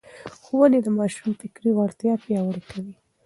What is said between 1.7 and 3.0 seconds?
وړتیا پياوړې کوي.